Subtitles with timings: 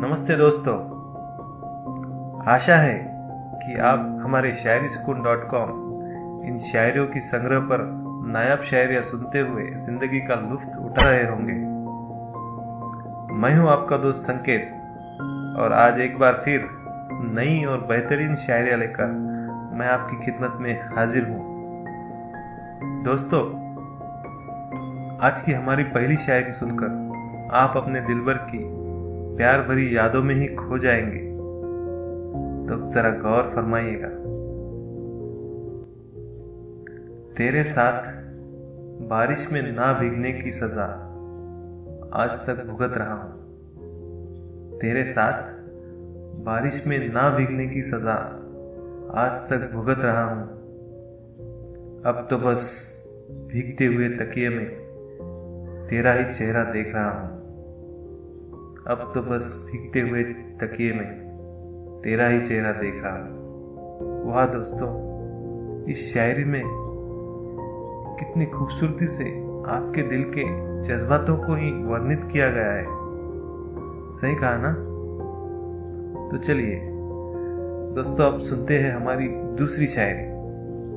[0.00, 0.74] नमस्ते दोस्तों।
[2.44, 2.96] आशा है
[3.62, 5.70] कि आप हमारे शायरी सुकून डॉट कॉम
[6.48, 7.84] इन शायरियों की संग्रह पर
[8.32, 11.52] नायाब शायरियाँ सुनते हुए ज़िंदगी का लुफ्त उठा रहे होंगे।
[13.40, 14.68] मैं हूँ आपका दोस्त संकेत
[15.60, 16.68] और आज एक बार फिर
[17.38, 19.10] नई और बेहतरीन शायरिया लेकर
[19.78, 21.40] मैं आपकी खिदमत में हाजिर हूँ।
[23.04, 23.44] दोस्तों,
[25.20, 28.85] आज की हमारी पहली शायरी सुनकर आप अपने दिलबर की
[29.36, 31.18] प्यार भरी यादों में ही खो जाएँगे।
[32.66, 34.08] तो जरा गौर फरमाइएगा।
[37.34, 38.02] तेरे साथ
[39.08, 40.84] बारिश में ना भीगने की सजा
[42.12, 43.46] आज तक भुगत रहा हूँ।
[44.78, 45.62] तेरे साथ
[46.44, 48.42] बारिश में ना भीगने की सजा
[49.14, 50.42] आज तक भुगत रहा हूँ।
[52.06, 52.92] अब तो बस
[53.30, 54.66] भीगते हुए तकिए में
[55.90, 57.35] तेरा ही चेहरा देख रहा हूँ।
[58.86, 60.22] अब तो बस भीगते हुए
[60.60, 61.26] तकिए में
[62.04, 63.36] तेरा ही चेहरा देख रहा हूँ।
[64.32, 64.88] वाह दोस्तों,
[65.84, 66.62] इस शायरी में
[68.20, 69.24] कितनी खूबसूरती से
[69.66, 70.44] आपके दिल के
[70.82, 72.86] जज्बातों को ही वर्णित किया गया है।
[74.12, 74.72] सही कहा ना?
[76.28, 76.80] तो चलिए,
[77.94, 80.24] दोस्तों, अब सुनते हैं हमारी दूसरी शायरी,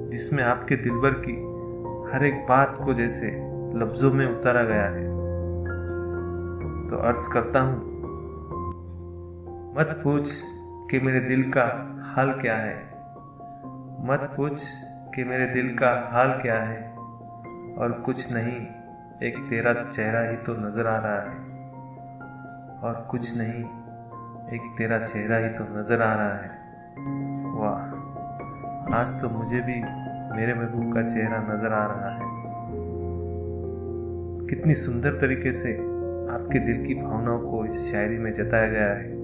[0.10, 1.34] जिसमें आपके दिलबर की
[2.14, 3.28] हर एक बात को जैसे
[3.76, 5.19] लफ्जों में उतारा गया है।
[6.90, 7.76] तो अर्ज़ करता हूँ।
[9.78, 10.42] मत पूछ
[10.92, 12.76] कि मेरे दिल का हाल क्या है।
[14.06, 14.64] मत पूछ
[15.16, 16.98] कि मेरे दिल का हाल क्या है।
[17.78, 18.62] और कुछ नहीं,
[19.28, 21.50] एक तेरा चेहरा ही तो नज़र आ रहा है।
[22.80, 23.64] और कुछ नहीं,
[24.50, 26.50] एक तेरा चेहरा ही तो नज़र आ रहा है।
[27.60, 29.82] वाह, आज तो मुझे भी
[30.36, 32.22] मेरे महबूब का चेहरा नज़र आ रहा है।
[34.48, 35.89] कितनी सुंदर तरीके से
[36.30, 39.20] आपके दिल की भावनाओं को इस शायरी में जताया गया है।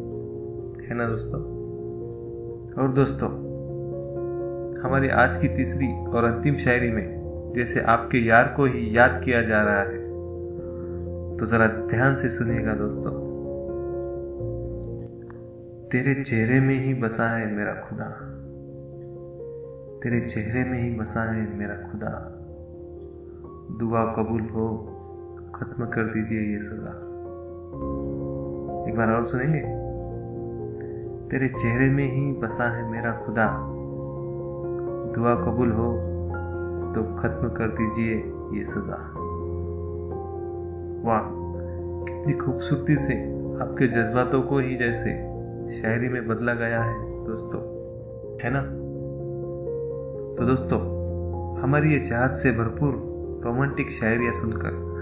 [0.88, 1.42] है ना दोस्तों?
[2.84, 3.30] और दोस्तों,
[4.84, 7.26] हमारी आज की तीसरी और अंतिम शायरी में
[7.56, 10.06] जैसे आपके यार को ही याद किया जा रहा है
[11.38, 13.12] तो जरा ध्यान से सुनिएगा दोस्तों।
[15.92, 18.32] तेरे चेहरे में ही बसा है मेरा खुदा।
[20.04, 22.32] तेरे चेहरे में ही बसा है मेरा खुदा।
[23.80, 24.92] दुआ कबूल हो,
[25.56, 27.05] खत्म कर दीजिए ये सजा।
[28.90, 29.86] एक बार और सुनेंगे?
[31.30, 33.72] तेरे चेहरे में ही बसा है मेरा खुदा।
[35.16, 35.94] दुआ कबूल हो
[36.94, 38.16] तो खत्म कर दीजिए
[38.58, 39.14] ये सजा।
[41.06, 41.22] वाह,
[42.06, 43.14] कितनी खूबसूरती से
[43.62, 45.10] आपके जज्बातों को ही जैसे
[45.70, 47.62] शायरी में बदला गया है, दोस्तों।
[48.44, 48.62] है ना?
[50.36, 50.80] तो दोस्तों,
[51.60, 53.16] हमारी ये चाहत से भरपूर
[53.46, 54.95] रोमांटिक शायरियाँ सुनकर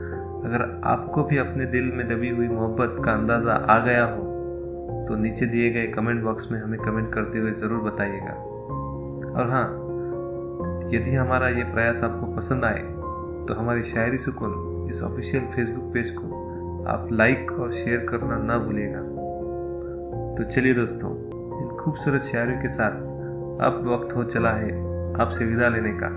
[0.46, 4.32] अगर आपको भी अपने दिल में दबी हुई मोहब्बत का अंदाज़ा आ गया हो
[5.08, 8.34] तो नीचे दिए गए कमेंट बॉक्स में हमें कमेंट करते हुए ज़रूर बताइएगा।
[9.34, 9.68] और हाँ
[10.94, 12.82] यदि हमारा ये प्रयास आपको पसंद आए
[13.48, 16.42] तो हमारी शायरी सुकून इस ऑफिशियल फेसबुक पेज को
[16.90, 19.02] आप लाइक और शेयर करना ना भूलिएगा।
[20.36, 21.12] तो चलिए दोस्तों,
[21.62, 23.02] इन खूबसूरत शायरी के साथ
[23.62, 24.72] अब वक्त हो चला है
[25.22, 26.10] आपसे विदा लेने का।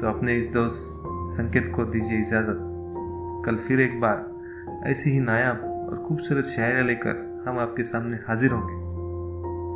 [0.00, 2.66] तो अपने इस दोस्त संकेत को दीजिए इजाज़त।
[3.44, 4.30] कल फिर एक बार
[4.86, 8.80] ऐसी ही नायाब और खूबसूरत शायरा लेकर हम आपके सामने हाजिर होंगे।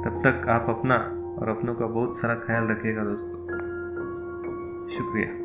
[0.09, 0.95] तब तक आप अपना
[1.39, 3.39] और अपनों का बहुत सारा ख्याल रखिएगा दोस्तों।
[4.89, 5.44] शुक्रिया।